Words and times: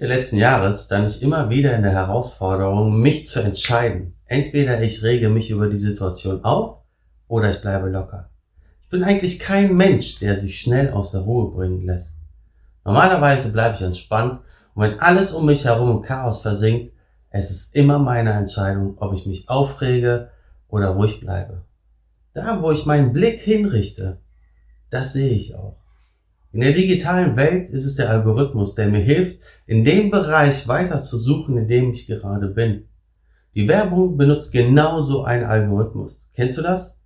der 0.00 0.08
letzten 0.08 0.38
Jahre 0.38 0.78
stand 0.78 1.10
ich 1.10 1.22
immer 1.22 1.50
wieder 1.50 1.76
in 1.76 1.82
der 1.82 1.92
Herausforderung, 1.92 3.00
mich 3.00 3.28
zu 3.28 3.40
entscheiden. 3.40 4.14
Entweder 4.24 4.82
ich 4.82 5.02
rege 5.02 5.28
mich 5.28 5.50
über 5.50 5.68
die 5.68 5.76
Situation 5.76 6.42
auf 6.42 6.78
oder 7.28 7.50
ich 7.50 7.60
bleibe 7.60 7.90
locker. 7.90 8.30
Ich 8.82 8.88
bin 8.88 9.04
eigentlich 9.04 9.38
kein 9.38 9.76
Mensch, 9.76 10.18
der 10.18 10.38
sich 10.38 10.58
schnell 10.58 10.90
aus 10.90 11.12
der 11.12 11.20
Ruhe 11.20 11.50
bringen 11.50 11.84
lässt. 11.84 12.14
Normalerweise 12.84 13.52
bleibe 13.52 13.74
ich 13.74 13.82
entspannt 13.82 14.40
und 14.74 14.84
wenn 14.84 15.00
alles 15.00 15.32
um 15.32 15.44
mich 15.44 15.66
herum 15.66 15.98
im 15.98 16.02
Chaos 16.02 16.40
versinkt, 16.40 16.94
es 17.28 17.50
ist 17.50 17.74
immer 17.74 17.98
meine 17.98 18.32
Entscheidung, 18.32 18.96
ob 18.98 19.12
ich 19.14 19.26
mich 19.26 19.50
aufrege 19.50 20.30
oder 20.68 20.88
ruhig 20.88 21.20
bleibe. 21.20 21.62
Da, 22.32 22.62
wo 22.62 22.70
ich 22.72 22.86
meinen 22.86 23.12
Blick 23.12 23.40
hinrichte, 23.40 24.18
das 24.88 25.12
sehe 25.12 25.32
ich 25.32 25.54
auch. 25.56 25.76
In 26.52 26.60
der 26.60 26.72
digitalen 26.72 27.36
Welt 27.36 27.70
ist 27.70 27.84
es 27.84 27.94
der 27.94 28.10
Algorithmus, 28.10 28.74
der 28.74 28.88
mir 28.88 29.00
hilft, 29.00 29.40
in 29.66 29.84
dem 29.84 30.10
Bereich 30.10 30.66
weiter 30.66 31.00
zu 31.00 31.16
suchen, 31.16 31.56
in 31.56 31.68
dem 31.68 31.92
ich 31.92 32.08
gerade 32.08 32.48
bin. 32.48 32.88
Die 33.54 33.68
Werbung 33.68 34.16
benutzt 34.16 34.52
genauso 34.52 35.22
einen 35.22 35.44
Algorithmus. 35.44 36.28
Kennst 36.34 36.58
du 36.58 36.62
das? 36.62 37.02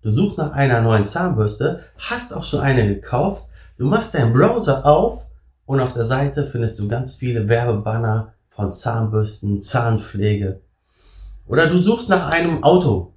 Du 0.00 0.10
suchst 0.10 0.38
nach 0.38 0.52
einer 0.52 0.80
neuen 0.80 1.06
Zahnbürste, 1.06 1.80
hast 1.98 2.32
auch 2.32 2.44
schon 2.44 2.60
eine 2.60 2.86
gekauft, 2.86 3.44
du 3.76 3.86
machst 3.86 4.14
deinen 4.14 4.32
Browser 4.32 4.86
auf 4.86 5.26
und 5.66 5.80
auf 5.80 5.92
der 5.92 6.04
Seite 6.06 6.46
findest 6.46 6.78
du 6.78 6.88
ganz 6.88 7.14
viele 7.14 7.46
Werbebanner 7.46 8.32
von 8.48 8.72
Zahnbürsten, 8.72 9.60
Zahnpflege. 9.60 10.60
Oder 11.46 11.68
du 11.68 11.78
suchst 11.78 12.08
nach 12.08 12.30
einem 12.30 12.64
Auto, 12.64 13.12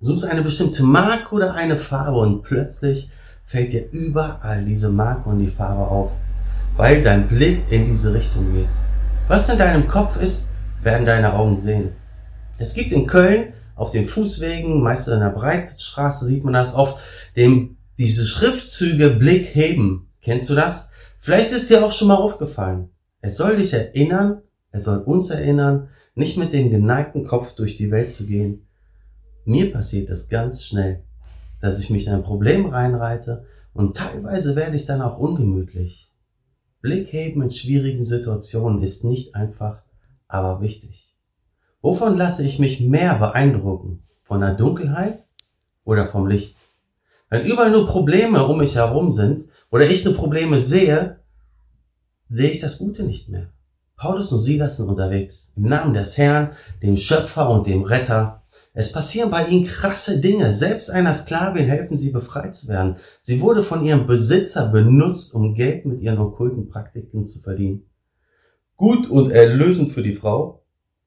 suchst 0.00 0.24
eine 0.24 0.42
bestimmte 0.42 0.82
Marke 0.82 1.34
oder 1.34 1.54
eine 1.54 1.76
Farbe 1.76 2.18
und 2.18 2.42
plötzlich 2.42 3.10
fällt 3.50 3.72
dir 3.72 3.90
überall 3.90 4.64
diese 4.64 4.88
Marke 4.88 5.28
und 5.28 5.40
die 5.40 5.48
Farbe 5.48 5.82
auf, 5.82 6.12
weil 6.76 7.02
dein 7.02 7.26
Blick 7.26 7.60
in 7.68 7.86
diese 7.86 8.14
Richtung 8.14 8.54
geht. 8.54 8.68
Was 9.26 9.48
in 9.48 9.58
deinem 9.58 9.88
Kopf 9.88 10.16
ist, 10.16 10.46
werden 10.84 11.04
deine 11.04 11.34
Augen 11.34 11.56
sehen. 11.56 11.90
Es 12.58 12.74
gibt 12.74 12.92
in 12.92 13.08
Köln 13.08 13.52
auf 13.74 13.90
den 13.90 14.06
Fußwegen, 14.06 14.80
meist 14.80 15.08
in 15.08 15.18
der 15.18 15.30
Breitstraße 15.30 16.26
sieht 16.26 16.44
man 16.44 16.52
das 16.52 16.76
oft, 16.76 16.98
dem, 17.34 17.76
diese 17.98 18.24
Schriftzüge 18.24 19.10
Blick 19.10 19.52
heben. 19.52 20.06
Kennst 20.22 20.48
du 20.48 20.54
das? 20.54 20.92
Vielleicht 21.18 21.50
ist 21.50 21.70
dir 21.70 21.84
auch 21.84 21.92
schon 21.92 22.08
mal 22.08 22.16
aufgefallen. 22.16 22.90
Es 23.20 23.36
soll 23.36 23.56
dich 23.56 23.72
erinnern, 23.72 24.42
es 24.70 24.84
soll 24.84 24.98
uns 24.98 25.28
erinnern, 25.30 25.88
nicht 26.14 26.36
mit 26.36 26.52
dem 26.52 26.70
geneigten 26.70 27.26
Kopf 27.26 27.56
durch 27.56 27.76
die 27.76 27.90
Welt 27.90 28.12
zu 28.12 28.26
gehen. 28.26 28.66
Mir 29.44 29.72
passiert 29.72 30.08
das 30.08 30.28
ganz 30.28 30.64
schnell 30.64 31.02
dass 31.60 31.80
ich 31.80 31.90
mich 31.90 32.06
in 32.06 32.12
ein 32.12 32.22
Problem 32.22 32.66
reinreite 32.66 33.44
und 33.72 33.96
teilweise 33.96 34.56
werde 34.56 34.76
ich 34.76 34.86
dann 34.86 35.02
auch 35.02 35.18
ungemütlich. 35.18 36.10
Blick 36.80 37.12
heben 37.12 37.42
in 37.42 37.50
schwierigen 37.50 38.04
Situationen 38.04 38.82
ist 38.82 39.04
nicht 39.04 39.34
einfach, 39.34 39.82
aber 40.28 40.60
wichtig. 40.60 41.14
Wovon 41.82 42.16
lasse 42.16 42.44
ich 42.44 42.58
mich 42.58 42.80
mehr 42.80 43.18
beeindrucken? 43.18 44.02
Von 44.22 44.40
der 44.40 44.54
Dunkelheit 44.54 45.24
oder 45.84 46.08
vom 46.08 46.26
Licht? 46.26 46.56
Wenn 47.28 47.44
überall 47.44 47.70
nur 47.70 47.86
Probleme 47.86 48.46
um 48.46 48.58
mich 48.58 48.76
herum 48.76 49.12
sind 49.12 49.40
oder 49.70 49.86
ich 49.86 50.04
nur 50.04 50.14
Probleme 50.14 50.60
sehe, 50.60 51.20
sehe 52.28 52.50
ich 52.50 52.60
das 52.60 52.78
Gute 52.78 53.02
nicht 53.02 53.28
mehr. 53.28 53.50
Paulus 53.96 54.32
und 54.32 54.40
Silas 54.40 54.78
sind 54.78 54.88
unterwegs. 54.88 55.52
Im 55.56 55.64
Namen 55.64 55.92
des 55.92 56.16
Herrn, 56.16 56.52
dem 56.82 56.96
Schöpfer 56.96 57.50
und 57.50 57.66
dem 57.66 57.82
Retter 57.82 58.39
es 58.72 58.92
passieren 58.92 59.30
bei 59.30 59.48
ihnen 59.48 59.66
krasse 59.66 60.20
Dinge. 60.20 60.52
Selbst 60.52 60.90
einer 60.90 61.12
Sklavin 61.12 61.66
helfen 61.66 61.96
sie 61.96 62.10
befreit 62.10 62.54
zu 62.54 62.68
werden. 62.68 62.96
Sie 63.20 63.40
wurde 63.40 63.64
von 63.64 63.84
ihrem 63.84 64.06
Besitzer 64.06 64.68
benutzt, 64.68 65.34
um 65.34 65.54
Geld 65.54 65.86
mit 65.86 66.00
ihren 66.00 66.18
okkulten 66.18 66.68
Praktiken 66.68 67.26
zu 67.26 67.40
verdienen. 67.40 67.86
Gut 68.76 69.10
und 69.10 69.30
erlösend 69.30 69.92
für 69.92 70.02
die 70.02 70.14
Frau, 70.14 70.62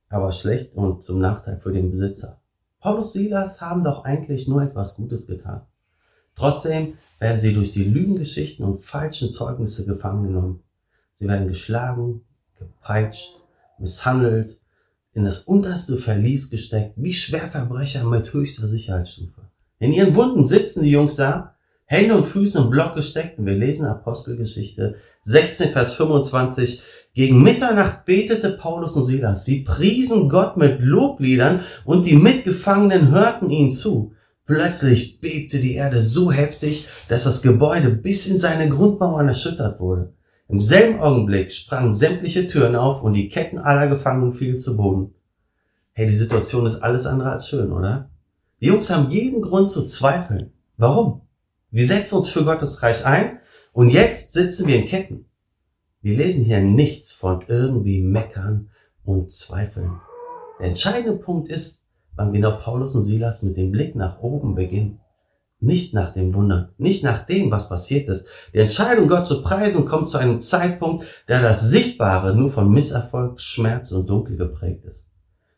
aber 0.09 0.31
schlecht 0.33 0.75
und 0.75 1.03
zum 1.03 1.19
Nachteil 1.19 1.57
für 1.57 1.71
den 1.71 1.89
Besitzer. 1.89 2.41
Paulus 2.81 3.13
Silas 3.13 3.61
haben 3.61 3.83
doch 3.83 4.03
eigentlich 4.03 4.47
nur 4.47 4.61
etwas 4.61 4.95
Gutes 4.95 5.25
getan. 5.25 5.61
Trotzdem 6.35 6.95
werden 7.19 7.39
sie 7.39 7.53
durch 7.53 7.71
die 7.71 7.85
Lügengeschichten 7.85 8.65
und 8.65 8.83
falschen 8.83 9.31
Zeugnisse 9.31 9.85
gefangen 9.85 10.27
genommen. 10.27 10.63
Sie 11.13 11.27
werden 11.27 11.47
geschlagen, 11.47 12.25
gepeitscht, 12.59 13.39
misshandelt 13.77 14.59
in 15.13 15.23
das 15.23 15.41
unterste 15.41 15.97
Verlies 15.97 16.49
gesteckt, 16.49 16.93
wie 16.95 17.13
Schwerverbrecher 17.13 18.03
mit 18.03 18.33
höchster 18.33 18.67
Sicherheitsstufe. 18.67 19.41
In 19.79 19.91
ihren 19.91 20.15
Wunden 20.15 20.47
sitzen 20.47 20.83
die 20.83 20.91
Jungs 20.91 21.15
da, 21.15 21.55
Hände 21.85 22.15
und 22.15 22.27
Füße 22.27 22.57
im 22.57 22.69
Block 22.69 22.95
gesteckt 22.95 23.37
und 23.37 23.45
wir 23.45 23.53
lesen 23.53 23.85
Apostelgeschichte 23.85 24.95
16, 25.23 25.71
Vers 25.71 25.95
25. 25.95 26.81
Gegen 27.13 27.43
Mitternacht 27.43 28.05
betete 28.05 28.51
Paulus 28.51 28.95
und 28.95 29.03
Silas. 29.03 29.45
Sie 29.45 29.61
priesen 29.61 30.29
Gott 30.29 30.57
mit 30.57 30.79
Lobliedern 30.79 31.61
und 31.85 32.07
die 32.07 32.15
Mitgefangenen 32.15 33.11
hörten 33.11 33.51
ihnen 33.51 33.71
zu. 33.71 34.13
Plötzlich 34.45 35.21
bebte 35.21 35.59
die 35.59 35.75
Erde 35.75 36.01
so 36.01 36.31
heftig, 36.31 36.87
dass 37.07 37.25
das 37.25 37.41
Gebäude 37.43 37.89
bis 37.89 38.27
in 38.27 38.39
seine 38.39 38.69
Grundmauern 38.69 39.27
erschüttert 39.27 39.79
wurde. 39.79 40.13
Im 40.49 40.61
selben 40.61 40.99
Augenblick 40.99 41.51
sprangen 41.51 41.93
sämtliche 41.93 42.47
Türen 42.47 42.75
auf 42.75 43.01
und 43.01 43.13
die 43.13 43.29
Ketten 43.29 43.57
aller 43.57 43.87
Gefangenen 43.87 44.33
fielen 44.33 44.59
zu 44.59 44.77
Boden. 44.77 45.13
Hey, 45.93 46.07
die 46.07 46.15
Situation 46.15 46.65
ist 46.65 46.81
alles 46.81 47.05
andere 47.05 47.31
als 47.31 47.47
schön, 47.47 47.71
oder? 47.71 48.09
Die 48.59 48.67
Jungs 48.67 48.89
haben 48.89 49.11
jeden 49.11 49.41
Grund 49.41 49.71
zu 49.71 49.85
zweifeln. 49.85 50.51
Warum? 50.77 51.21
Wir 51.71 51.85
setzen 51.85 52.15
uns 52.15 52.29
für 52.29 52.43
Gottes 52.43 52.83
Reich 52.83 53.05
ein 53.05 53.39
und 53.71 53.89
jetzt 53.89 54.31
sitzen 54.31 54.67
wir 54.67 54.75
in 54.77 54.85
Ketten. 54.85 55.25
Wir 56.01 56.17
lesen 56.17 56.45
hier 56.45 56.59
nichts 56.59 57.13
von 57.13 57.43
irgendwie 57.47 58.01
meckern 58.01 58.69
und 59.05 59.31
zweifeln. 59.31 60.01
Der 60.59 60.67
entscheidende 60.67 61.17
Punkt 61.17 61.47
ist, 61.47 61.89
wann 62.15 62.33
genau 62.33 62.57
Paulus 62.57 62.95
und 62.95 63.01
Silas 63.01 63.41
mit 63.41 63.57
dem 63.57 63.71
Blick 63.71 63.95
nach 63.95 64.19
oben 64.19 64.55
beginnen. 64.55 64.99
Nicht 65.63 65.93
nach 65.93 66.11
dem 66.11 66.33
Wunder, 66.33 66.71
nicht 66.77 67.05
nach 67.05 67.25
dem, 67.25 67.49
was 67.49 67.69
passiert 67.69 68.09
ist. 68.09 68.25
Die 68.53 68.57
Entscheidung, 68.57 69.07
Gott 69.07 69.25
zu 69.25 69.41
preisen, 69.41 69.85
kommt 69.85 70.09
zu 70.09 70.17
einem 70.17 70.41
Zeitpunkt, 70.41 71.05
der 71.29 71.41
das 71.41 71.69
Sichtbare 71.69 72.35
nur 72.35 72.51
von 72.51 72.69
Misserfolg, 72.69 73.39
Schmerz 73.39 73.93
und 73.93 74.09
Dunkel 74.09 74.35
geprägt 74.35 74.83
ist. 74.83 75.09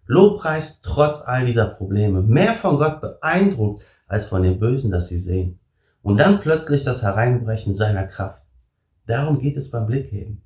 Lobpreis 0.06 0.82
trotz 0.82 1.24
all 1.24 1.48
dieser 1.48 1.66
Probleme, 1.66 2.22
mehr 2.22 2.54
von 2.54 2.78
Gott 2.78 3.02
beeindruckt 3.02 3.82
als 4.06 4.28
von 4.28 4.44
dem 4.44 4.60
Bösen, 4.60 4.92
das 4.92 5.10
sie 5.10 5.18
sehen. 5.18 5.58
Und 6.04 6.18
dann 6.18 6.40
plötzlich 6.40 6.84
das 6.84 7.02
Hereinbrechen 7.02 7.74
seiner 7.74 8.04
Kraft. 8.04 8.44
Darum 9.08 9.40
geht 9.40 9.58
es 9.58 9.72
beim 9.72 9.88
Blickheben. 9.88 10.44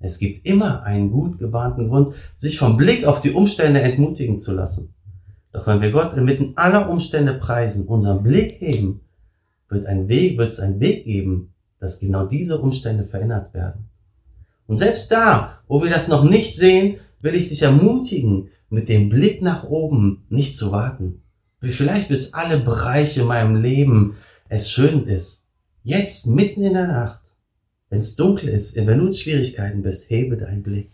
Es 0.00 0.18
gibt 0.18 0.46
immer 0.46 0.84
einen 0.84 1.10
gut 1.10 1.38
gebahnten 1.38 1.90
Grund, 1.90 2.14
sich 2.34 2.58
vom 2.58 2.78
Blick 2.78 3.04
auf 3.04 3.20
die 3.20 3.32
Umstände 3.32 3.82
entmutigen 3.82 4.38
zu 4.38 4.52
lassen. 4.52 4.94
Doch 5.52 5.66
wenn 5.66 5.80
wir 5.80 5.90
Gott 5.90 6.16
inmitten 6.16 6.52
aller 6.56 6.88
Umstände 6.88 7.34
preisen, 7.34 7.86
unseren 7.86 8.22
Blick 8.22 8.60
heben, 8.60 9.00
wird 9.68 9.86
ein 9.86 10.08
Weg, 10.08 10.38
wird 10.38 10.52
es 10.52 10.60
einen 10.60 10.80
Weg 10.80 11.04
geben, 11.04 11.52
dass 11.78 12.00
genau 12.00 12.26
diese 12.26 12.58
Umstände 12.60 13.04
verändert 13.04 13.52
werden. 13.54 13.88
Und 14.66 14.78
selbst 14.78 15.10
da, 15.10 15.58
wo 15.68 15.82
wir 15.82 15.90
das 15.90 16.08
noch 16.08 16.24
nicht 16.24 16.56
sehen, 16.56 16.98
will 17.20 17.34
ich 17.34 17.48
dich 17.48 17.62
ermutigen, 17.62 18.48
mit 18.70 18.88
dem 18.88 19.10
Blick 19.10 19.42
nach 19.42 19.64
oben 19.64 20.24
nicht 20.30 20.56
zu 20.56 20.72
warten. 20.72 21.22
Wie 21.60 21.70
vielleicht 21.70 22.08
bis 22.08 22.32
alle 22.32 22.58
Bereiche 22.58 23.20
in 23.20 23.26
meinem 23.26 23.56
Leben 23.56 24.16
es 24.48 24.70
schön 24.70 25.06
ist. 25.06 25.46
Jetzt 25.84 26.26
mitten 26.26 26.62
in 26.62 26.72
der 26.74 26.86
Nacht, 26.86 27.20
wenn 27.90 28.00
es 28.00 28.16
dunkel 28.16 28.48
ist, 28.48 28.74
wenn 28.74 28.98
du 28.98 29.08
in 29.08 29.14
Schwierigkeiten 29.14 29.82
bist, 29.82 30.08
hebe 30.08 30.36
deinen 30.36 30.62
Blick. 30.62 30.90